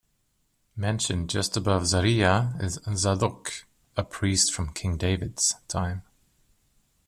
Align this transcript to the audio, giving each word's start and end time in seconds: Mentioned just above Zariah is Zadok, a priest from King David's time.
Mentioned 0.75 1.29
just 1.29 1.55
above 1.55 1.83
Zariah 1.83 2.59
is 2.63 2.79
Zadok, 2.95 3.65
a 3.95 4.03
priest 4.03 4.51
from 4.51 4.73
King 4.73 4.97
David's 4.97 5.53
time. 5.67 6.01